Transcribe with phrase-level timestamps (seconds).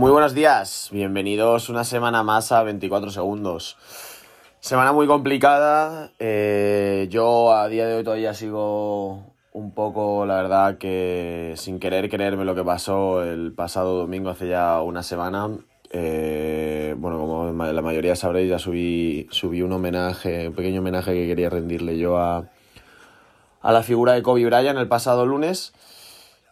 [0.00, 3.76] Muy buenos días, bienvenidos una semana más a 24 segundos.
[4.58, 10.78] Semana muy complicada, eh, yo a día de hoy todavía sigo un poco, la verdad,
[10.78, 15.48] que sin querer creerme lo que pasó el pasado domingo hace ya una semana.
[15.92, 21.26] Eh, bueno, como la mayoría sabréis, ya subí, subí un homenaje, un pequeño homenaje que
[21.26, 22.48] quería rendirle yo a,
[23.60, 25.72] a la figura de Kobe Bryant el pasado lunes.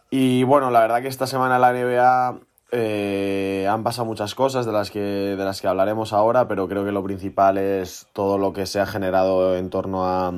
[0.09, 2.39] Y bueno, la verdad que esta semana la NBA
[2.71, 6.83] eh, han pasado muchas cosas de las, que, de las que hablaremos ahora, pero creo
[6.83, 10.33] que lo principal es todo lo que se ha generado en torno a,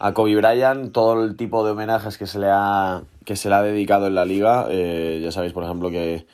[0.00, 3.54] a Kobe Bryant, todo el tipo de homenajes que se le ha, que se le
[3.54, 4.66] ha dedicado en la liga.
[4.70, 6.26] Eh, ya sabéis, por ejemplo, que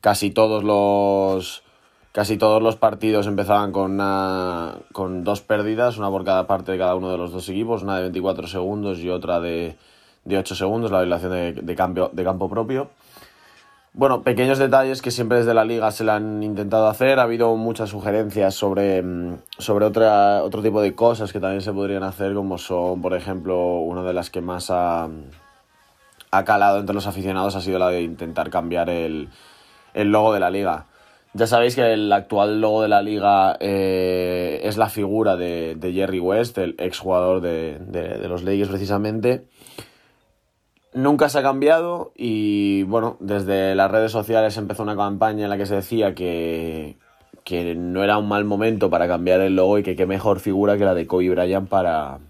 [0.00, 1.62] casi todos los
[2.10, 3.98] casi todos los partidos empezaban con,
[4.92, 7.96] con dos pérdidas, una por cada parte de cada uno de los dos equipos, una
[7.96, 9.76] de 24 segundos y otra de,
[10.24, 12.90] de 8 segundos, la violación de, de, cambio, de campo propio.
[13.96, 17.20] Bueno, pequeños detalles que siempre desde la liga se le han intentado hacer.
[17.20, 21.72] Ha habido muchas sugerencias sobre, mm, sobre otra, otro tipo de cosas que también se
[21.72, 25.08] podrían hacer, como son, por ejemplo, una de las que más ha,
[26.32, 29.28] ha calado entre los aficionados ha sido la de intentar cambiar el,
[29.94, 30.86] el logo de la liga.
[31.32, 36.18] Ya sabéis que el actual logo de la liga eh, es la figura de, Jerry
[36.18, 39.44] West, el exjugador de, de, de los Lakers precisamente
[40.94, 45.58] nunca se ha cambiado y bueno, desde las redes sociales empezó una campaña en la
[45.58, 46.96] que se decía que,
[47.42, 50.78] que no era un mal momento para cambiar el logo y que qué mejor figura
[50.78, 52.20] que la de Kobe Bryant para,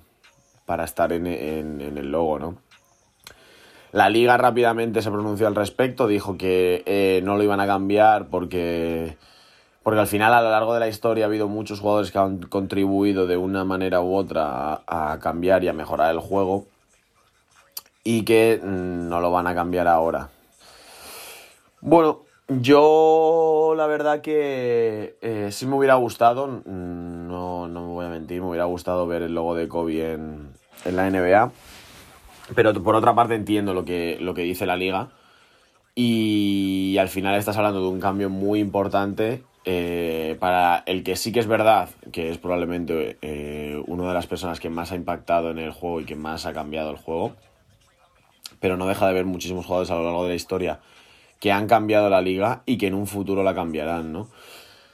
[0.64, 2.56] para estar en, en, el logo, ¿no?
[3.92, 8.26] La liga rápidamente se pronunció al respecto, dijo que eh, no lo iban a cambiar
[8.26, 9.16] porque,
[9.84, 12.38] porque al final a lo largo de la historia ha habido muchos jugadores que han
[12.38, 16.66] contribuido de una manera u otra a cambiar y a mejorar el juego
[18.04, 20.28] y que mm, no lo van a cambiar ahora.
[21.80, 28.06] Bueno, yo la verdad que eh, sí me hubiera gustado, mm, no, no, me voy
[28.06, 30.50] a mentir, me hubiera gustado ver el logo de Kobe en,
[30.84, 31.50] en la NBA,
[32.54, 35.08] pero por otra parte entiendo lo que, lo que dice la liga.
[35.96, 41.30] Y al final estás hablando de un cambio muy importante eh, para el que sí
[41.30, 45.50] que es verdad, que es probablemente eh, una de las personas que más ha impactado
[45.50, 47.34] en el juego y que más ha cambiado el juego
[48.64, 50.80] pero no deja de haber muchísimos jugadores a lo largo de la historia
[51.38, 54.28] que han cambiado la liga y que en un futuro la cambiarán, ¿no?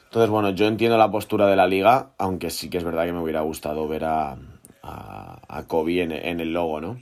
[0.07, 3.13] Entonces, bueno, yo entiendo la postura de la liga, aunque sí que es verdad que
[3.13, 4.37] me hubiera gustado ver a,
[5.69, 7.01] Kobe en, en, el logo, ¿no?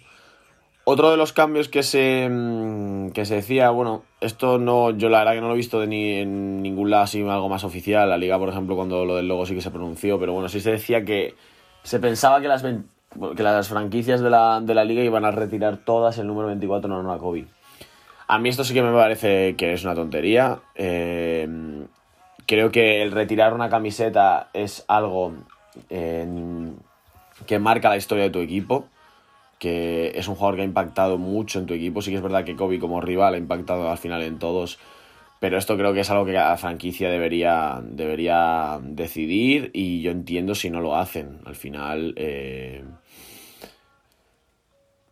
[0.84, 5.20] Otro de los cambios que se, mm, que se decía, bueno, esto no, yo la
[5.20, 8.10] verdad que no lo he visto de ni, en ningún lado así algo más oficial.
[8.10, 10.60] La liga, por ejemplo, cuando lo del logo sí que se pronunció, pero bueno, sí
[10.60, 11.34] se decía que
[11.82, 12.62] se pensaba que las,
[13.36, 16.88] que las franquicias de la, de la liga iban a retirar todas el número 24
[16.88, 17.46] no, no a Kobe.
[18.26, 20.60] A mí esto sí que me parece que es una tontería.
[20.74, 21.48] Eh,
[22.46, 25.32] creo que el retirar una camiseta es algo
[25.88, 28.86] que marca la historia de tu equipo,
[29.58, 32.02] que es un jugador que ha impactado mucho en tu equipo.
[32.02, 34.78] Sí que es verdad que Kobe como rival ha impactado al final en todos,
[35.40, 40.54] pero esto creo que es algo que cada franquicia debería, debería decidir y yo entiendo
[40.54, 41.40] si no lo hacen.
[41.44, 42.82] Al final, eh,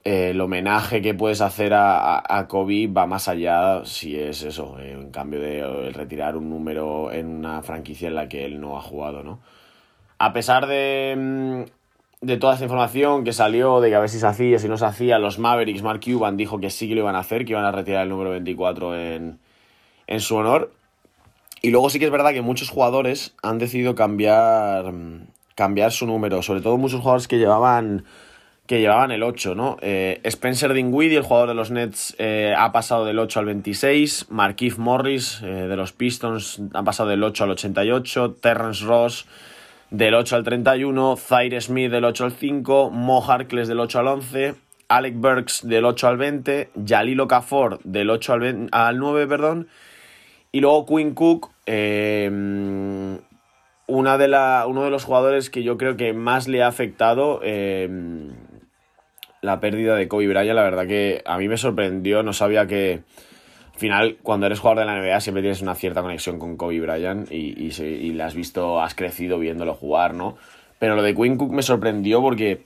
[0.04, 4.78] eh, el homenaje que puedes hacer a, a, Kobe va más allá si es eso,
[4.80, 8.76] eh, en cambio de retirar un número en una franquicia en la que él no
[8.78, 9.40] ha jugado, ¿no?
[10.18, 14.18] A pesar de, mm, de toda esta información que salió, de que a ver si
[14.18, 17.02] se hacía, si no se hacía, los Mavericks, Mark Cuban dijo que sí que lo
[17.02, 19.38] iban a hacer, que iban a retirar el número 24 en
[20.06, 20.72] en su honor.
[21.62, 24.92] Y luego sí que es verdad que muchos jugadores han decidido cambiar,
[25.54, 28.04] cambiar su número, sobre todo muchos jugadores que llevaban,
[28.66, 29.76] que llevaban el 8, ¿no?
[29.80, 34.26] Eh, Spencer Dinwiddie, el jugador de los Nets, eh, ha pasado del 8 al 26,
[34.30, 39.26] Markif Morris eh, de los Pistons ha pasado del 8 al 88, Terrence Ross
[39.90, 44.06] del 8 al 31, Zaire Smith del 8 al 5, Mo Harkless del 8 al
[44.08, 44.54] 11,
[44.88, 49.68] Alec Burks del 8 al 20, Jalil Okafor del 8 al, 20, al 9, perdón,
[50.52, 52.30] y luego Quinn Cook, eh,
[53.86, 57.40] una de la, uno de los jugadores que yo creo que más le ha afectado
[57.42, 57.88] eh,
[59.42, 60.56] la pérdida de Kobe Bryant.
[60.56, 63.02] La verdad que a mí me sorprendió, no sabía que
[63.72, 66.80] al final cuando eres jugador de la NBA siempre tienes una cierta conexión con Kobe
[66.80, 70.36] Bryant y, y, la has visto, has crecido viéndolo jugar, ¿no?
[70.78, 72.64] Pero lo de Quinn Cook me sorprendió porque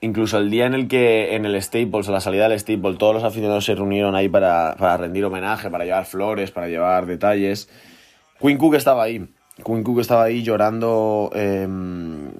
[0.00, 3.14] incluso el día en el que en el Staples, a la salida del Staples, todos
[3.14, 7.68] los aficionados se reunieron ahí para, para rendir homenaje, para llevar flores, para llevar detalles.
[8.40, 9.26] Quinn Cook estaba ahí.
[9.64, 11.30] Quinn Cook estaba ahí llorando.
[11.34, 12.30] em,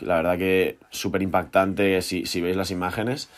[0.00, 3.28] la verdad que súper impactante si, si veis las imágenes.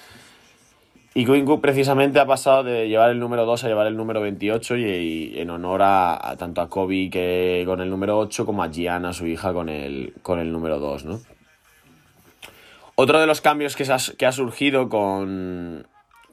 [1.12, 4.21] Y Quinn Cook precisamente ha pasado de llevar el número 2 a llevar el número
[4.21, 8.62] 28 y, en honor a, a tanto a Kobe que con el número 8 como
[8.62, 11.21] a Gianna, su hija, con el, con el número 2, ¿no?
[13.02, 13.85] Otro de los cambios que,
[14.26, 15.87] ha, surgido con,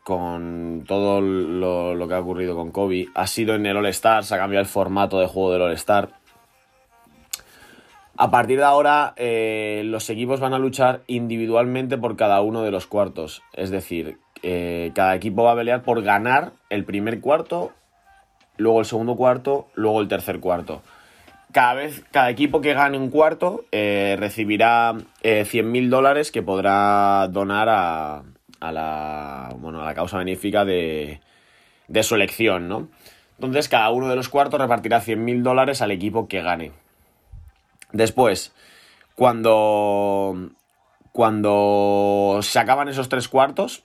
[0.03, 4.37] todo lo, lo que ha ocurrido con Kobe ha sido en el All-Star, se ha
[4.37, 6.09] cambiado el formato de juego del All-Star.
[8.17, 12.71] A partir de ahora, eh, los equipos van a luchar individualmente por cada uno de
[12.71, 13.43] los cuartos.
[13.53, 17.71] Es decir, eh, cada equipo va a pelear por ganar el primer cuarto,
[18.57, 20.81] luego el segundo cuarto, luego el tercer cuarto.
[21.57, 27.27] Cada vez, cada equipo que gane un cuarto eh, recibirá eh, 100.000 dólares que podrá
[27.29, 28.21] donar a,
[28.71, 31.19] la, bueno, a la causa benéfica de,
[31.87, 32.89] de su elección, ¿no?
[33.39, 36.73] Entonces, cada uno de los cuartos repartirá 100.000 dólares al equipo que gane.
[37.91, 38.53] Después,
[39.15, 40.51] cuando,
[41.11, 43.83] cuando se acaban esos tres cuartos,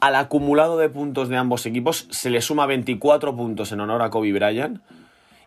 [0.00, 4.10] al acumulado de puntos de ambos equipos se le suma 24 puntos en honor a
[4.10, 4.82] Kobe Bryant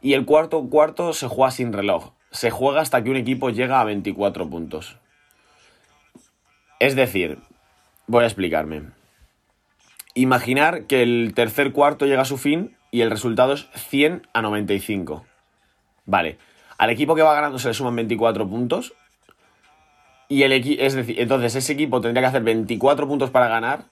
[0.01, 2.11] y el cuarto cuarto se juega sin reloj.
[2.31, 4.97] Se juega hasta que un equipo llega a 24 puntos.
[6.79, 7.39] Es decir,
[8.07, 8.83] voy a explicarme.
[10.13, 14.41] Imaginar que el tercer cuarto llega a su fin y el resultado es 100 a
[14.41, 15.25] 95.
[16.05, 16.37] Vale,
[16.77, 18.93] al equipo que va ganando se le suman 24 puntos.
[20.27, 23.85] Y el es decir, entonces ese equipo tendría que hacer 24 puntos para ganar.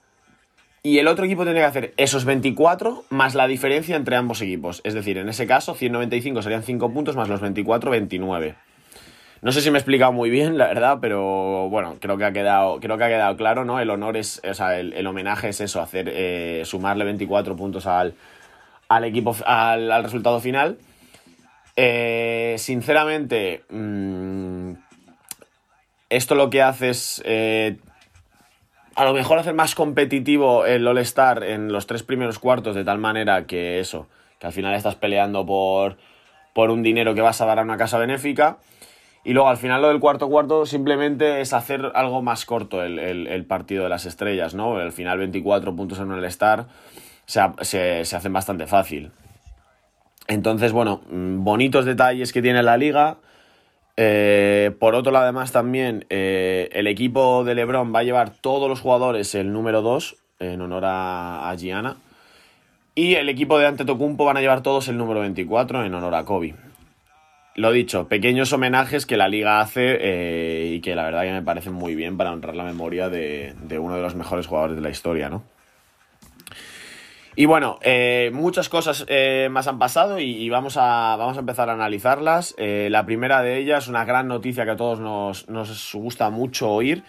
[0.84, 4.82] Y el otro equipo tendría que hacer esos 24 más la diferencia entre ambos equipos.
[4.84, 8.56] Es decir, en ese caso, 195 serían 5 puntos más los 24, 29.
[9.42, 12.32] No sé si me he explicado muy bien, la verdad, pero bueno, creo que ha
[12.32, 13.80] quedado, creo que ha quedado claro, ¿no?
[13.80, 17.86] El honor es, o sea, el, el homenaje es eso, hacer, eh, sumarle 24 puntos
[17.86, 18.16] al,
[18.90, 20.78] al equipo, al, al resultado final.
[21.76, 24.72] Eh, sinceramente, mmm,
[26.10, 27.78] esto lo que hace es eh,
[28.98, 32.98] a lo mejor hacer más competitivo el All-Star en los tres primeros cuartos, de tal
[32.98, 34.08] manera que eso,
[34.40, 35.98] que al final estás peleando por,
[36.54, 38.58] por un dinero que vas a dar a una casa benéfica.
[39.24, 42.98] Y luego al final lo del cuarto cuarto simplemente es hacer algo más corto el,
[42.98, 44.78] el, partido de las estrellas, ¿no?
[44.78, 46.66] Al final 24 puntos en el Star
[47.26, 49.12] se, se, se hacen bastante fácil.
[50.28, 53.18] Entonces, bueno, bonitos detalles que tiene la liga.
[54.00, 58.70] Eh, por otro lado, además, también eh, el equipo de LeBron va a llevar todos
[58.70, 61.98] los jugadores el número 2 en honor a, Gianna.
[62.94, 66.26] Y el equipo de Antetokounmpo van a llevar todos el número 24 en honor a
[66.26, 66.56] Kobe.
[67.56, 71.42] Lo dicho, pequeños homenajes que la liga hace eh, y que la verdad que me
[71.42, 74.82] parecen muy bien para honrar la memoria de, de uno de los mejores jugadores de
[74.84, 75.44] la historia, ¿no?
[77.40, 81.70] Y bueno, eh, muchas cosas eh, más han pasado y, vamos, a, vamos a empezar
[81.70, 82.56] a analizarlas.
[82.58, 86.72] Eh, la primera de ellas, una gran noticia que a todos nos, nos gusta mucho
[86.72, 87.04] oír.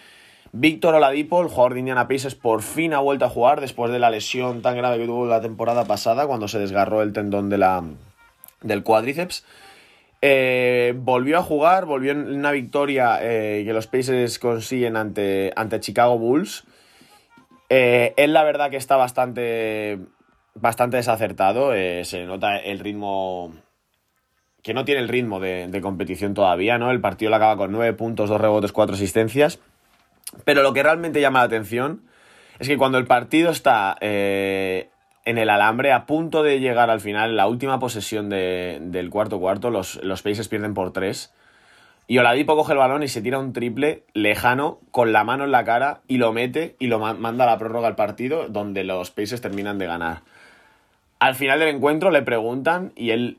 [0.52, 4.00] Víctor Oladipo, el jugador de Indiana Pacers, por fin ha vuelto a jugar después de
[4.00, 7.56] la lesión tan grave que tuvo la temporada pasada cuando se desgarró el tendón de
[7.56, 7.82] la,
[8.60, 9.46] del cuádriceps.
[10.20, 16.64] Volvió a jugar, volvió en una victoria que los Pacers consiguen ante, ante Chicago Bulls.
[17.70, 19.99] Él la verdad que está bastante,
[20.61, 23.53] bastante desacertado, eh, se nota el ritmo
[24.62, 26.91] que no tiene el ritmo de, competición todavía, ¿no?
[26.91, 29.61] El partido lo acaba con 9 puntos, 2 rebotes, 4 asistencias.
[30.45, 32.03] Pero lo que realmente llama la atención
[32.59, 34.91] es que cuando el partido está eh,
[35.25, 39.38] en el alambre, a punto de llegar al final, la última posesión de, del cuarto
[39.38, 41.33] cuarto, los, los Pacers pierden por 3.
[42.11, 45.53] Y Oladipo coge el balón y se tira un triple lejano con la mano en
[45.53, 49.11] la cara y lo mete y lo manda a la prórroga al partido donde los
[49.11, 50.23] Pacers terminan de ganar.
[51.18, 53.38] Al final del encuentro le preguntan y él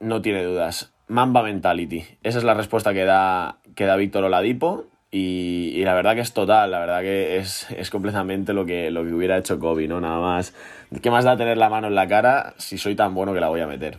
[0.00, 0.92] no tiene dudas.
[1.08, 2.04] Mamba Mentality.
[2.22, 4.84] Esa es la respuesta que da, que da Víctor Oladipo.
[5.14, 9.04] Y, la verdad que es total, la verdad que es, es completamente lo que, lo
[9.04, 10.00] que hubiera hecho Kobe, ¿no?
[10.00, 10.54] Nada más.
[11.02, 13.48] ¿Qué más da tener la mano en la cara si soy tan bueno que la
[13.48, 13.98] voy a meter?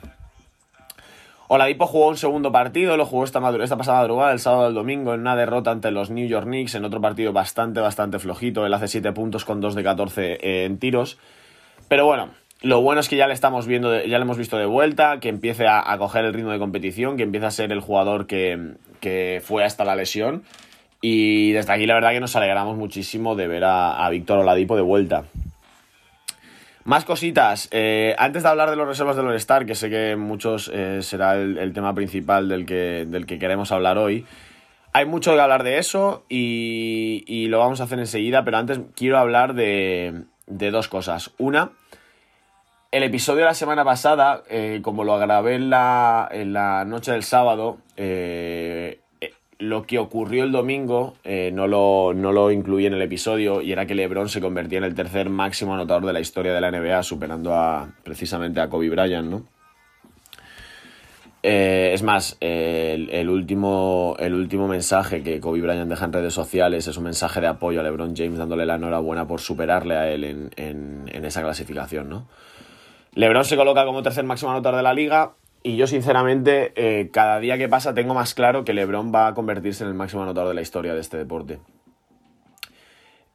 [1.50, 5.14] Oladipo jugó un segundo partido, lo jugó esta, esta pasada madrugada, el sábado del domingo,
[5.14, 8.66] en una derrota ante los New York Knicks, en otro partido bastante, bastante flojito.
[8.66, 11.20] Él hace 7 puntos con 2 de 14 eh, en tiros.
[11.90, 12.30] Pero bueno,
[12.64, 15.20] lo bueno es que ya le estamos viendo, de, ya le hemos visto de vuelta,
[15.20, 18.74] que empiece a, coger el ritmo de competición, que empiece a ser el jugador que,
[19.00, 20.44] que fue hasta la lesión.
[21.02, 24.76] Y desde aquí la verdad que nos alegramos muchísimo de ver a, a Víctor Oladipo
[24.76, 25.26] de vuelta.
[26.86, 27.70] Más cositas.
[27.72, 31.36] Eh, antes de hablar de los reservas del All-Star, que sé que muchos eh, será
[31.36, 34.26] el, el, tema principal del que, del que queremos hablar hoy,
[34.92, 39.18] Hay mucho que hablar de eso y, lo vamos a hacer enseguida, pero antes quiero
[39.18, 41.32] hablar de, dos cosas.
[41.38, 41.72] Una,
[42.94, 47.24] el episodio de la semana pasada, eh, como lo grabé en la, en noche del
[47.24, 53.02] sábado, eh, eh, lo que ocurrió el domingo no, lo, no lo incluí en el
[53.02, 56.54] episodio y era que LeBron se convertía en el tercer máximo anotador de la historia
[56.54, 59.48] de la NBA, superando a, precisamente a Kobe Bryant, ¿no?
[61.42, 66.96] Es más, el, último, el último mensaje que Kobe Bryant deja en redes sociales es
[66.96, 71.26] un mensaje de apoyo a LeBron James dándole la enhorabuena por superarle a él en,
[71.26, 72.28] esa clasificación, ¿no?
[73.16, 77.40] LeBron se coloca como tercer máximo anotador de la liga y yo sinceramente eh, cada
[77.40, 80.50] día que pasa tengo más claro que LeBron va a convertirse en el máximo anotador
[80.50, 81.60] de la historia de este deporte.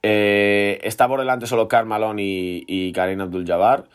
[0.02, 3.86] Eh, está por delante solo Karl Malone y, y Karim Abdul-Jabbar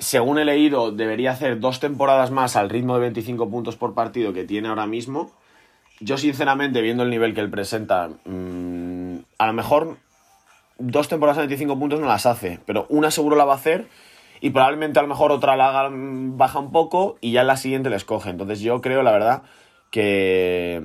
[0.00, 4.32] según he leído, debería hacer dos temporadas más al ritmo de 25 puntos por partido
[4.32, 5.30] que tiene ahora mismo.
[6.00, 9.98] Yo, sinceramente, viendo el nivel que él presenta, mm, a lo mejor
[10.78, 13.86] dos temporadas de 25 puntos no las hace, pero una seguro la va a hacer
[14.40, 17.56] y probablemente a lo mejor otra la mm, baja un poco y ya en la
[17.56, 18.30] siguiente le escoge.
[18.30, 19.42] Entonces yo creo, la verdad,
[19.90, 20.82] que,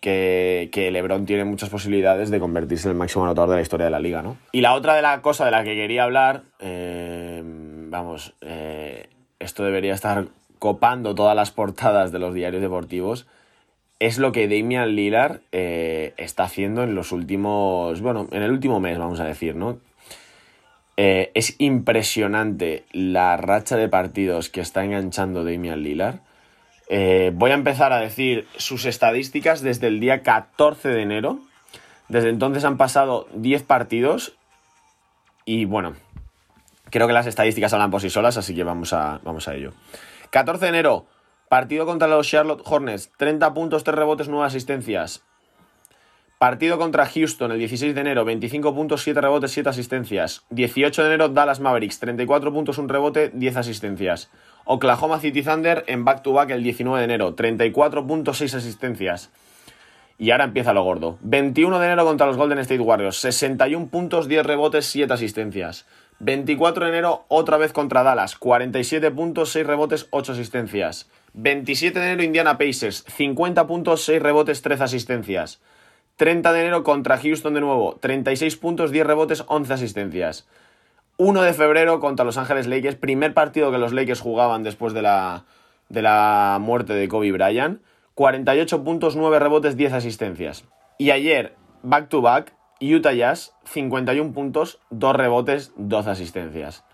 [0.00, 3.86] que, que, LeBron tiene muchas posibilidades de convertirse en el máximo anotador de la historia
[3.86, 4.36] de la liga, ¿no?
[4.52, 6.42] Y la otra de la cosa de la que quería hablar...
[6.60, 7.42] Eh,
[7.90, 10.26] vamos, eh, esto debería estar
[10.58, 13.26] copando todas las portadas de los diarios deportivos,
[13.98, 18.80] es lo que Damian Lillard eh, está haciendo en los últimos, bueno, en el último
[18.80, 19.78] mes, vamos a decir, ¿no?
[20.96, 26.20] Eh, es impresionante la racha de partidos que está enganchando Damian Lillard.
[27.34, 31.40] voy a empezar a decir sus estadísticas desde el día 14 de enero.
[32.08, 34.36] Desde entonces han pasado 10 partidos
[35.44, 35.96] y bueno,
[36.90, 39.72] Creo que las estadísticas hablan por sí solas, así que vamos a, vamos a ello.
[40.30, 41.06] 14 de enero,
[41.48, 45.24] partido contra los Charlotte Hornets, 30 puntos, 3 rebotes, 9 asistencias.
[46.38, 50.44] Partido contra Houston el 16 de enero, 25 puntos, 7 rebotes, 7 asistencias.
[50.50, 54.30] 18 de enero, Dallas Mavericks, 34 puntos, 1 rebote, 10 asistencias.
[54.66, 59.30] Oklahoma City Thunder en back-to-back el 19 de enero, 34 puntos, 6 asistencias.
[60.18, 61.16] Y ahora empieza lo gordo.
[61.22, 65.86] 21 de enero contra los Golden State Warriors, 61 puntos, 10 rebotes, 7 asistencias.
[66.18, 71.08] 24 de enero, otra vez contra Dallas, 47 puntos, 6 rebotes, 8 asistencias.
[71.32, 75.62] 27 de enero, Indiana Pacers, 50 puntos, 6 rebotes, 13 asistencias.
[76.16, 80.48] 30 de enero contra Houston de nuevo, 36 puntos, 10 rebotes, 11 asistencias.
[81.18, 85.02] 1 de febrero contra Los Ángeles Lakers, primer partido que los Lakers jugaban después de
[85.02, 85.44] la,
[85.88, 87.80] de la muerte de Kobe Bryant.
[88.14, 90.64] 48 puntos, 9 rebotes, 10 asistencias.
[90.98, 96.84] Y ayer, back to back, Utah Jazz, 51 puntos, 2 rebotes, 12 asistencias.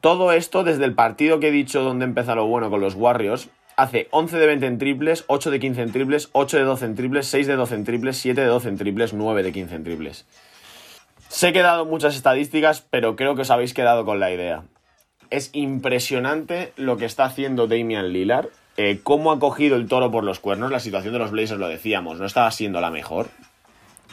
[0.00, 3.48] Todo esto desde el partido que he dicho donde empieza lo bueno con los Warriors.
[3.76, 6.94] Hace 11 de 20 en triples, 8 de 15 en triples, 8 de 12 en
[6.94, 9.84] triples, 6 de 12 en triples, 7 de 12 en triples, 9 de 15 en
[9.84, 10.26] triples.
[11.40, 14.62] Que he dado muchas estadísticas, pero creo que os habéis quedado con la idea.
[15.30, 20.22] Es impresionante lo que está haciendo Damian Lillard, eh, cómo ha cogido el toro por
[20.22, 20.70] los cuernos.
[20.70, 23.26] La situación de los Blazers, lo decíamos, no estaba siendo la mejor.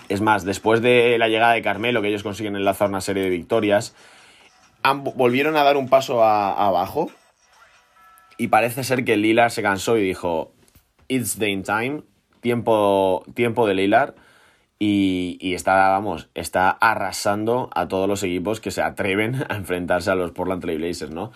[0.10, 3.30] Es más, después de la llegada de Carmelo, que ellos consiguen enlazar una serie de
[3.30, 3.96] victorias,
[5.16, 7.12] volvieron a dar un paso abajo.
[8.42, 10.52] Y parece ser que Lillard se cansó y dijo:
[11.08, 12.02] It's Dame time,
[12.40, 14.16] tiempo, tiempo de Lillard.
[14.80, 20.10] Y, y, está, vamos, está arrasando a todos los equipos que se atreven a enfrentarse
[20.10, 21.32] a los Portland Trail Blazers, ¿no?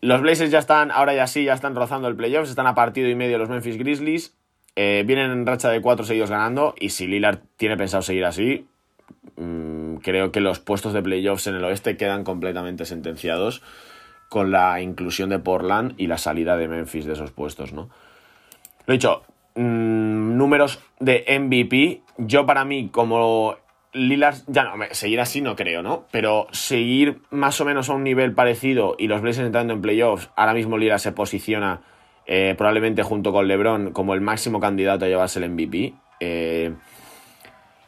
[0.00, 3.08] Los Blazers ya están, ahora ya sí, ya están rozando el playoffs, están a partido
[3.08, 4.32] y medio los Memphis Grizzlies.
[4.76, 8.64] Eh, vienen en racha de cuatro seguidos ganando y si Lillard tiene pensado seguir así,
[9.34, 13.60] mm, creo que los puestos de playoffs en el oeste quedan completamente sentenciados
[14.30, 17.90] con la inclusión de Portland y la salida de Memphis de esos puestos, ¿no?
[18.86, 19.24] Lo dicho,
[19.56, 23.56] mm, números de MVP, yo para mí como
[23.92, 26.06] Lillard, ya no, seguir así no creo, ¿no?
[26.12, 30.30] Pero seguir más o menos a un nivel parecido y los Blazers entrando en playoffs,
[30.36, 31.80] ahora mismo Lillard se posiciona
[32.24, 35.92] eh, probablemente junto con LeBron como el máximo candidato a llevarse el MVP.
[36.20, 36.72] Eh,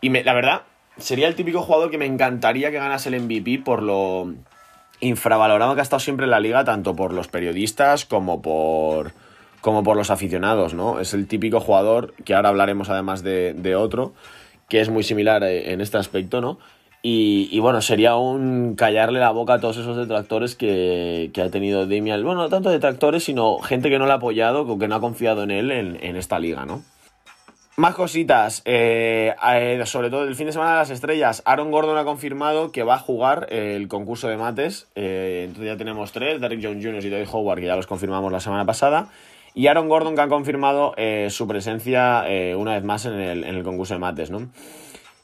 [0.00, 0.62] y la verdad,
[0.96, 4.34] sería el típico jugador que me encantaría que ganase el MVP por lo
[5.02, 9.12] infravalorado que ha estado siempre en la liga, tanto por los periodistas como por,
[9.60, 11.00] como por los aficionados, ¿no?
[11.00, 14.14] Es el típico jugador, que ahora hablaremos además de, otro,
[14.68, 16.58] que es muy similar eh, en este aspecto, ¿no?
[17.04, 22.22] Y, bueno, sería un callarle la boca a todos esos detractores que, ha tenido Damian.
[22.22, 25.42] Bueno, no tanto detractores, sino gente que no le ha apoyado, que no ha confiado
[25.42, 26.84] en él en, esta liga, ¿no?
[27.76, 31.42] Más cositas, eh, eh, sobre todo el fin de semana de las estrellas.
[31.46, 34.88] Aaron Gordon ha confirmado que va a jugar el concurso de mates.
[34.94, 37.02] Eh, entonces ya tenemos tres, Derek Jones Jr.
[37.02, 39.08] y David Howard, que ya los confirmamos la semana pasada.
[39.54, 43.44] Y Aaron Gordon, que ha confirmado eh, su presencia eh, una vez más en el,
[43.44, 44.50] en el, concurso de mates, ¿no?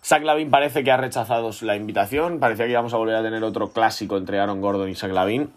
[0.03, 2.39] Zach Lavin parece que ha rechazado la invitación.
[2.41, 5.51] Parecía que íbamos a volver a tener otro clásico entre Aaron Gordon y Zach Lavin.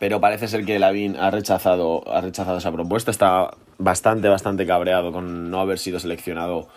[0.00, 3.12] Pero parece ser que Lavin ha rechazado, ha rechazado esa propuesta.
[3.12, 6.68] Está bastante, bastante cabreado con no haber sido seleccionado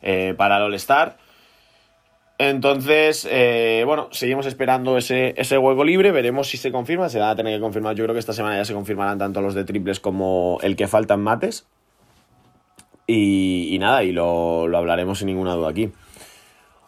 [0.00, 1.18] eh, para el All-Star.
[2.38, 7.30] Entonces, eh, bueno, seguimos esperando ese, ese hueco libre, veremos si se confirma, se va
[7.30, 9.64] a tener que confirmar, yo creo que esta semana ya se confirmarán tanto los de
[9.64, 11.66] triples como el que faltan mates.
[13.06, 15.92] Y, nada, y lo, hablaremos sin ninguna duda aquí.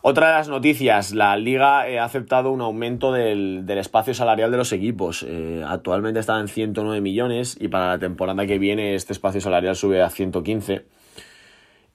[0.00, 4.72] Otra de las noticias, la liga ha aceptado un aumento del, espacio salarial de los
[4.72, 5.24] equipos.
[5.26, 9.74] Eh, actualmente está en 109 millones y para la temporada que viene este espacio salarial
[9.74, 10.84] sube a 115.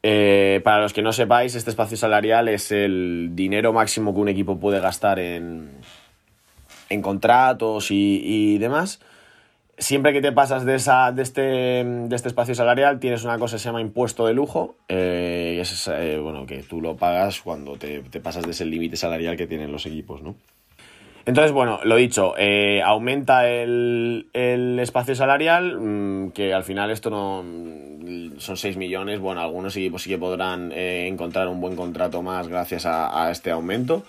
[0.05, 4.27] Eh, para los que no sepáis, este espacio salarial es el dinero máximo que un
[4.27, 5.71] equipo puede gastar en,
[6.89, 8.99] en contratos y, demás.
[9.77, 13.55] Siempre que te pasas de, esa, de, este, de este espacio salarial, tienes una cosa
[13.55, 14.75] que se llama impuesto de lujo.
[14.87, 18.97] Eh, es eh, bueno, que tú lo pagas cuando te, te pasas de ese límite
[18.97, 20.35] salarial que tienen los equipos, ¿no?
[21.25, 24.27] Entonces, bueno, lo dicho, eh, aumenta el,
[24.79, 30.03] espacio salarial, mm, que al final esto no mm, son 6 millones, bueno, algunos equipos
[30.03, 34.03] sí que podrán encontrar un buen contrato más gracias a, este aumento,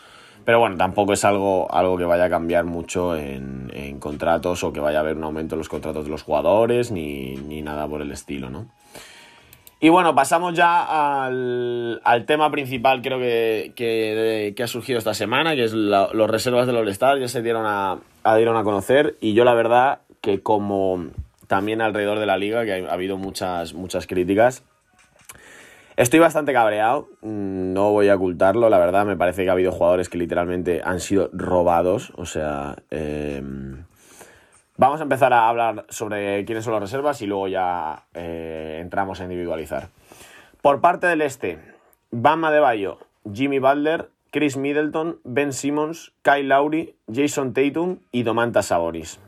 [0.45, 4.81] pero bueno, tampoco es algo, algo que vaya a cambiar mucho en, contratos o que
[4.81, 8.03] vaya a haber un aumento en los contratos de los jugadores ni, ni nada por
[8.03, 8.67] el estilo, ¿no?
[9.85, 15.75] Y bueno, pasamos ya al, tema principal, creo que, ha surgido esta semana, que es
[15.75, 17.19] los reservas del All-Star.
[17.19, 17.99] Ya se dieron a,
[18.37, 21.09] dieron a conocer y yo la verdad que como
[21.49, 24.65] también alrededor de la liga, que ha, habido muchas, muchas críticas,
[25.97, 30.09] estoy bastante cabreado, no voy a ocultarlo, la verdad me parece que ha habido jugadores
[30.09, 32.77] que literalmente han sido robados, o sea...
[32.91, 33.85] Em,
[34.77, 39.21] Vamos a empezar a hablar sobre quiénes son las reservas y luego ya eh, entramos
[39.21, 39.91] a individualizar.
[40.63, 41.61] Por parte del este,
[42.11, 42.99] Bama de Bayo,
[43.33, 49.21] Jimmy Butler, Chris Middleton, Ben Simmons, Kyle Lowry, Jason Tatum y Domantas Sabonis.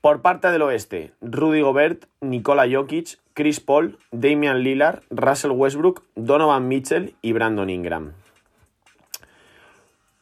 [0.00, 6.68] Por parte del oeste, Rudy Gobert, Nikola Jokic, Chris Paul, Damian Lillard, Russell Westbrook, Donovan
[6.68, 8.12] Mitchell y Brandon Ingram.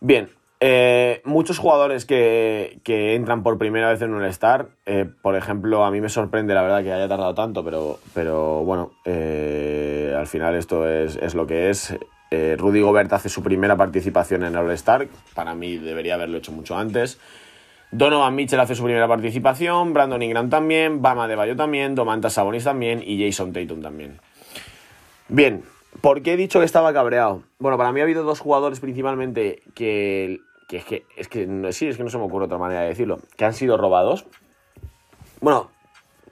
[0.00, 5.84] Bien, eh, muchos jugadores que, entran por primera vez en un Star, eh, por ejemplo,
[5.84, 10.26] a mí me sorprende la verdad que haya tardado tanto, pero, pero bueno, eh, al
[10.26, 11.94] final esto es, lo que es.
[12.30, 16.76] Rudy Gobert hace su primera participación en el All-Star, para mí debería haberlo hecho mucho
[16.76, 17.20] antes.
[17.96, 22.64] Donovan Mitchell hace su primera participación, Brandon Ingram también, Bama de Bayo también, Domantas Sabonis
[22.64, 24.18] también y Jason Tatum también.
[25.28, 25.62] Bien,
[26.00, 27.42] ¿por qué he dicho que estaba cabreado?
[27.60, 31.86] Bueno, para mí ha habido dos jugadores principalmente que que es que, es que sí,
[31.86, 34.26] es que no se me ocurre otra manera de decirlo, que han sido robados.
[35.40, 35.70] Bueno,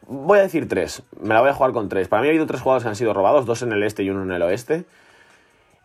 [0.08, 2.08] voy a decir tres, me la voy a jugar con tres.
[2.08, 4.10] Para mí ha habido tres jugadores que han sido robados, dos en el este y
[4.10, 4.84] uno en el oeste.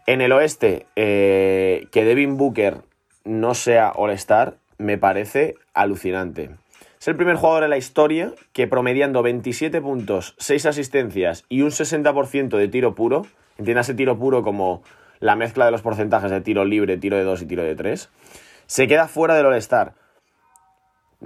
[0.07, 2.77] En el oeste, eh, que Devin Booker
[3.25, 6.51] no sea All-Star, me parece alucinante.
[6.99, 11.69] Es el primer jugador en la historia que promediando 27 puntos, 6 asistencias y un
[11.69, 14.81] 60% de tiro puro, entiéndase tiro puro como
[15.19, 18.09] la mezcla de los porcentajes de tiro libre, tiro de 2 y tiro de 3,
[18.65, 19.93] se queda fuera del All-Star.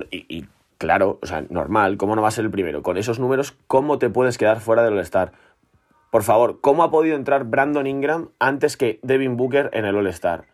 [0.10, 0.46] Y,
[0.78, 2.84] claro, o sea, normal, ¿cómo no va a ser el primero?
[2.84, 5.32] Con esos números, ¿cómo te puedes quedar fuera del All-Star?
[6.12, 10.51] Por favor, ¿cómo ha podido entrar Brandon Ingram antes que Devin Booker en el All-Star?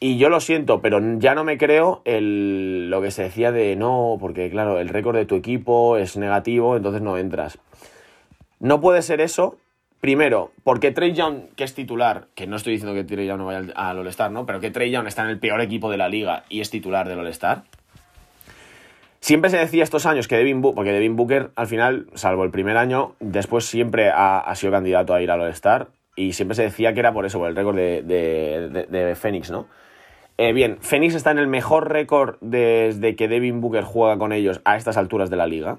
[0.00, 3.74] Y yo lo siento, pero ya no me creo el, lo que se decía de
[3.76, 7.58] no, porque claro, el récord de tu equipo es negativo, entonces no entras.
[8.60, 9.58] No puede ser eso
[10.04, 13.46] Primero, porque Trey Young, que es titular, que no estoy diciendo que Trey Young no
[13.46, 14.44] vaya al All-Star, ¿no?
[14.44, 17.08] Pero que Trey Young está en el peor equipo de la liga y es titular
[17.08, 17.62] del All-Star.
[19.20, 22.50] Siempre se decía estos años que Devin Booker, porque Devin Booker al final, salvo el
[22.50, 26.92] primer año, después siempre ha, sido candidato a ir al All-Star y siempre se decía
[26.92, 29.68] que era por eso, por el récord de, de, Phoenix, ¿no?
[30.36, 34.60] Eh, bien, Phoenix está en el mejor récord desde que Devin Booker juega con ellos
[34.64, 35.78] a estas alturas de la liga.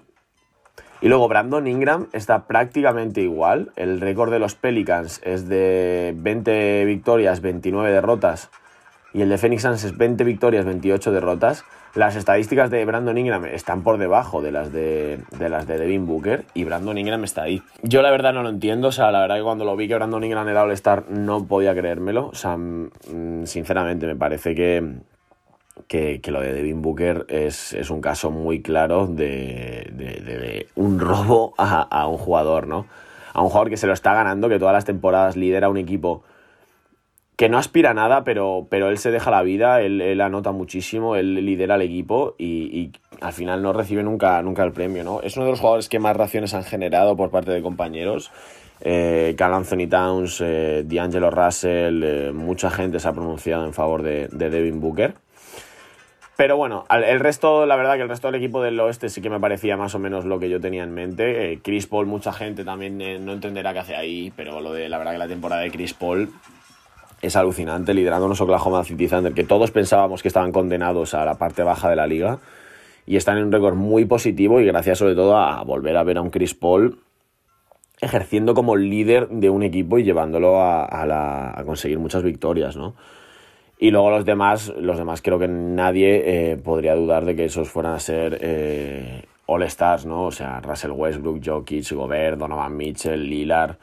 [1.02, 3.72] Y luego Brandon Ingram está prácticamente igual.
[3.76, 8.50] El récord de los Pelicans es de 20 victorias, 29 derrotas.
[9.14, 11.66] Y el de Phoenix Suns es 20 victorias, 28 derrotas.
[11.96, 16.44] Las estadísticas de Brandon Ingram están por debajo de las de, las de Devin Booker
[16.54, 17.62] y Brandon Ingram está ahí.
[17.84, 19.96] Yo la verdad no lo entiendo, o sea, la verdad que cuando lo vi que
[19.96, 22.28] Brandon Ingram era All-Star no podía creérmelo.
[22.28, 24.98] O sea, mm, sinceramente me parece que,
[25.88, 32.18] que, lo de Devin Booker es, un caso muy claro de, un robo a, un
[32.18, 32.88] jugador, ¿no?
[33.34, 36.24] A un jugador que se lo está ganando, que todas las temporadas lidera un equipo
[37.36, 41.16] que no aspira a nada, pero, pero él se deja la vida, él, anota muchísimo,
[41.16, 45.22] él lidera el equipo y, al final no recibe nunca, nunca el premio, ¿no?
[45.22, 48.32] Es uno de los jugadores que más raciones han generado por parte de compañeros.
[48.82, 54.04] Eh, Cal Anthony Towns, eh, D'Angelo Russell, eh, mucha gente se ha pronunciado en favor
[54.04, 55.14] de, Devin Booker.
[56.38, 59.30] Pero bueno, el resto, la verdad que el resto del equipo del oeste sí que
[59.30, 61.54] me parecía más o menos lo que yo tenía en mente.
[61.54, 64.98] Eh, Chris Paul, mucha gente también no entenderá qué hace ahí, pero lo de la
[64.98, 66.30] verdad que la temporada de Chris Paul
[67.22, 71.36] es alucinante, liderando unos Oklahoma City Thunder que todos pensábamos que estaban condenados a la
[71.36, 72.40] parte baja de la liga
[73.06, 76.18] y están en un récord muy positivo y gracias sobre todo a volver a ver
[76.18, 77.00] a un Chris Paul
[78.02, 82.96] ejerciendo como líder de un equipo y llevándolo a, conseguir muchas victorias, ¿no?
[83.78, 87.70] Y luego los demás, los demás creo que nadie eh, podría dudar de que esos
[87.70, 90.26] fueran a ser eh, All Stars, ¿no?
[90.26, 93.76] O sea, Russell Westbrook, Jokic, Gobert, Donovan Mitchell, Lillard.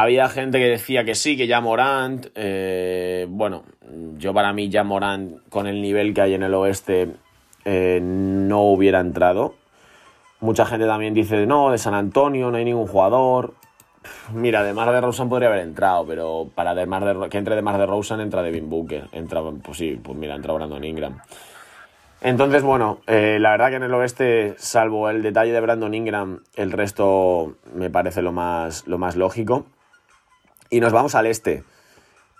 [0.00, 2.28] Había gente que decía que sí, que ya Morant.
[2.36, 3.64] Eh, bueno,
[4.16, 7.16] yo para mí ya Morant, con el nivel que hay en el oeste,
[7.64, 9.56] eh, no hubiera entrado.
[10.38, 13.54] Mucha gente también dice, no, de San Antonio no hay ningún jugador.
[14.32, 17.56] Mira, de Mar de Rosen podría haber entrado, pero para de Mar de, que entre
[17.56, 19.08] de Mar de Rosen entra Devin Booker.
[19.10, 21.18] Entra, pues sí, pues mira, entra Brandon Ingram.
[22.20, 26.44] Entonces, bueno, eh, la verdad que en el oeste, salvo el detalle de Brandon Ingram,
[26.54, 29.66] el resto me parece lo más, lo más lógico.
[30.70, 31.64] Y nos vamos al este.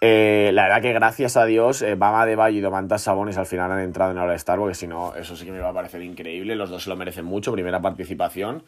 [0.00, 3.46] Eh, la verdad que gracias a Dios, eh, Bama de Valle y Domantas Sabones al
[3.46, 6.02] final han entrado en All-Star, porque si no, eso sí que me va a parecer
[6.02, 6.54] increíble.
[6.54, 8.62] Los dos se lo merecen mucho, primera participación.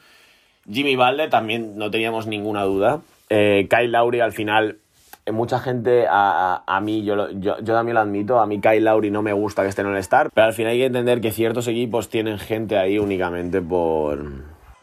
[0.69, 3.01] Jimmy Valde también no teníamos ninguna duda.
[3.29, 4.79] Eh, Kyle Lowry al final,
[5.25, 8.85] eh, mucha gente, a, a, mí, yo, yo, yo, también lo admito, a mí Kyle
[8.85, 11.31] Lowry no me gusta que esté en All-Star, pero al final hay que entender que
[11.31, 14.19] ciertos equipos tienen gente ahí únicamente por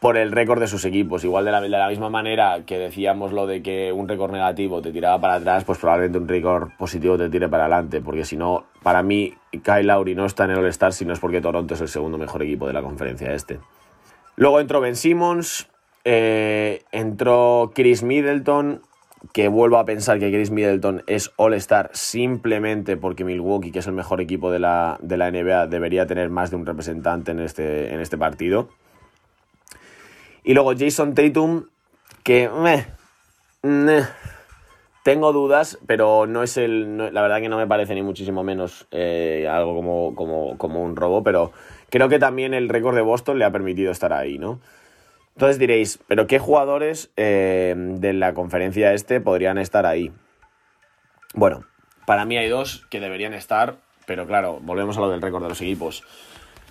[0.00, 1.24] por el récord de sus equipos.
[1.24, 4.80] Igual de la, de la misma manera que decíamos lo de que un récord negativo
[4.80, 8.00] te tiraba para atrás, pues probablemente un récord positivo te tire para adelante.
[8.00, 11.20] Porque si no, para mí, Kyle Lowry no está en el All-Star si no es
[11.20, 13.58] porque Toronto es el segundo mejor equipo de la conferencia este.
[14.36, 15.68] Luego entró Ben Simmons,
[16.04, 18.82] eh, entró Chris Middleton,
[19.32, 23.94] que vuelvo a pensar que Chris Middleton es All-Star simplemente porque Milwaukee, que es el
[23.94, 27.92] mejor equipo de la, de la NBA, debería tener más de un representante en este,
[27.92, 28.68] en este partido.
[30.48, 31.66] Y luego Jason Tatum,
[32.22, 32.48] que
[35.02, 37.12] tengo dudas, pero no es el.
[37.12, 40.96] la verdad que no me parece ni muchísimo menos eh, algo como, como, como, un
[40.96, 41.52] robo, pero
[41.90, 44.58] creo que también el récord de Boston le ha permitido estar ahí, ¿no?
[45.34, 50.12] Entonces diréis, ¿pero qué jugadores eh, de la conferencia este podrían estar ahí?
[51.34, 51.66] Bueno,
[52.06, 55.50] para mí hay dos que deberían estar, pero claro, volvemos a lo del récord de
[55.50, 56.04] los equipos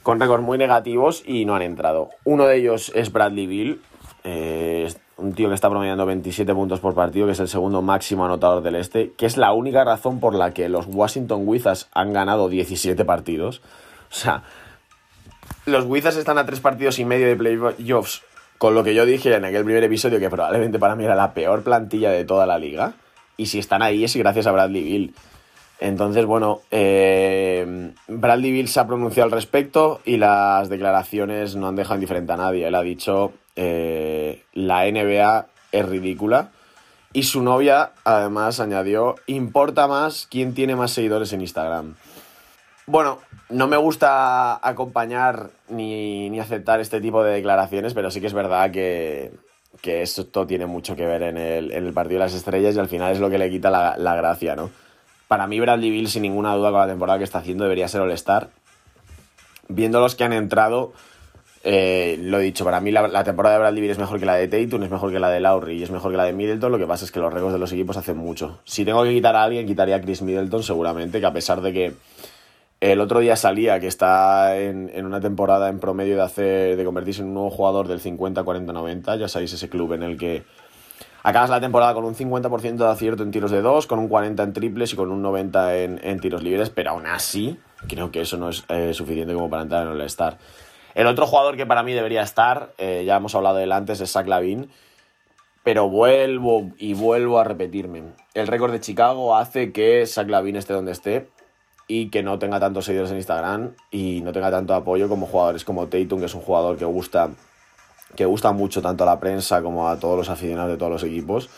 [0.03, 2.09] con récords muy negativos y no han entrado.
[2.23, 3.81] Uno de ellos es Bradley Bill,
[4.23, 8.25] eh, un tío que está promediando 27 puntos por partido, que es el segundo máximo
[8.25, 12.13] anotador del este, que es la única razón por la que los Washington Wizards han
[12.13, 13.61] ganado 17 partidos.
[14.11, 14.43] O sea,
[15.65, 18.23] los Wizards están a tres partidos y medio de playoffs,
[18.57, 21.33] con lo que yo dije en aquel primer episodio, que probablemente para mí era la
[21.33, 22.93] peor plantilla de toda la liga.
[23.37, 25.15] Y si están ahí es gracias a Bradley Bill.
[25.79, 31.75] Entonces, bueno, eh, Bradley Bill se ha pronunciado al respecto y las declaraciones no han
[31.75, 32.67] dejado indiferente a nadie.
[32.67, 36.49] Él ha dicho eh, la NBA es ridícula
[37.13, 41.95] y su novia además añadió importa más quién tiene más seguidores en Instagram.
[42.87, 48.33] Bueno, no me gusta acompañar ni, aceptar este tipo de declaraciones, pero sí que es
[48.33, 49.31] verdad que,
[49.83, 53.19] esto tiene mucho que ver en el, partido de las estrellas y al final es
[53.19, 54.69] lo que le quita la, la gracia, ¿no?
[55.27, 58.01] Para mí, Bradley Bill, sin ninguna duda, con la temporada que está haciendo, debería ser
[58.01, 58.49] All-Star.
[59.67, 60.93] Viendo los que han entrado,
[61.63, 64.35] eh, lo he dicho, para mí la, temporada de Bradley Bill es mejor que la
[64.35, 66.71] de Tatum, es mejor que la de Lowry y es mejor que la de Middleton.
[66.71, 68.59] Lo que pasa es que los récords de los equipos hacen mucho.
[68.63, 71.73] Si tengo que quitar a alguien, quitaría a Chris Middleton, seguramente, que a pesar de
[71.73, 71.93] que
[72.79, 76.85] el otro día salía que está en, en una temporada en promedio de, hacer, de
[76.85, 80.43] convertirse en un nuevo jugador del 50-40-90, ya sabéis ese club en el que
[81.27, 84.43] Acabas la temporada con un 50% de acierto en tiros de dos, con un 40%
[84.43, 87.59] en triples y con un 90% en, tiros libres, pero aún así
[87.89, 90.37] creo que eso no es eh, suficiente como para entrar en el Star.
[90.95, 93.99] El otro jugador que para mí debería estar, eh, ya hemos hablado de él antes,
[93.99, 94.69] es Zach Lavin,
[95.65, 98.03] pero vuelvo y vuelvo a repetirme.
[98.33, 101.27] El récord de Chicago hace que Zach Lavin esté donde esté
[101.89, 105.65] y que no tenga tantos seguidores en Instagram y no tenga tanto apoyo como jugadores
[105.65, 107.31] como Tatum, que es un jugador que gusta
[108.15, 111.03] que gusta mucho tanto a la prensa como a todos los aficionados de todos los
[111.03, 111.49] equipos.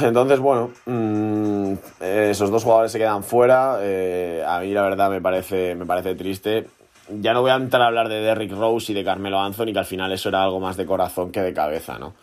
[0.00, 3.78] Entonces, bueno, mm, esos dos jugadores se quedan fuera.
[3.80, 6.68] Eh, a mí la verdad me parece, me parece triste.
[7.08, 9.78] Ya no voy a entrar a hablar de Derrick Rose y de Carmelo Anthony, que
[9.78, 12.14] al final eso era algo más de corazón que de cabeza, ¿no?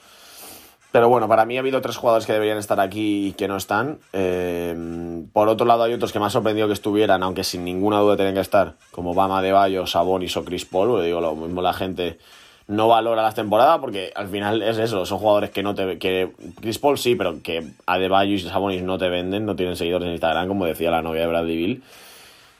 [0.91, 3.56] Pero bueno, para mí ha habido tres jugadores que deberían estar aquí y que no
[3.56, 4.00] están.
[4.12, 8.00] Eh, por otro lado, hay otros que me ha sorprendido que estuvieran, aunque sin ninguna
[8.00, 11.02] duda tienen que estar, como Bama de Bayo, Sabonis o Chris Paul.
[11.02, 12.19] Digo, lo mismo la gente
[12.72, 16.32] no valora las temporadas porque al final es eso, son jugadores que no te que
[16.62, 20.14] Chris Paul sí, pero que Adebayo y Sabonis no te venden, no tienen seguidores en
[20.14, 21.84] Instagram, como decía la novia de Bradley Bill.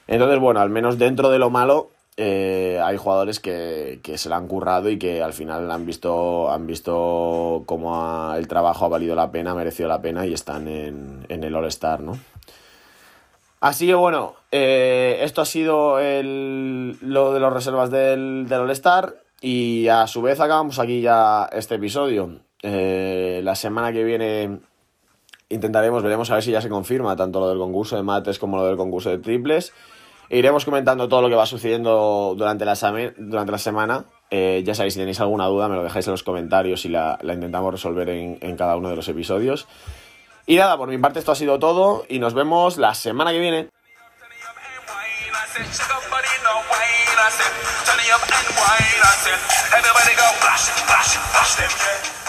[0.06, 4.48] Entonces, bueno, al menos dentro de lo malo, eh, hay jugadores que, se la han
[4.48, 9.30] currado y que al final han visto, han visto cómo el trabajo ha valido la
[9.30, 12.18] pena, ha merecido la pena y están en, el All-Star, ¿no?
[13.62, 19.88] Así que bueno, eh, esto ha sido lo de las reservas del, del All-Star y
[19.88, 22.40] a su vez acabamos aquí ya este episodio.
[22.62, 24.60] Eh, la semana que viene
[25.48, 28.56] intentaremos, veremos a ver si ya se confirma tanto lo del concurso de mates como
[28.56, 29.72] lo del concurso de triples.
[30.30, 32.74] E iremos comentando todo lo que va sucediendo durante la,
[33.18, 34.04] durante la semana.
[34.30, 37.18] Eh, ya sabéis, si tenéis alguna duda, me lo dejáis en los comentarios y la,
[37.22, 39.66] intentamos resolver en, en, cada uno de los episodios.
[40.46, 43.40] Y nada, por mi parte esto ha sido todo y nos vemos la semana que
[43.40, 43.68] viene.
[48.74, 49.40] I said,
[49.76, 52.21] everybody go, bash, flash bash them.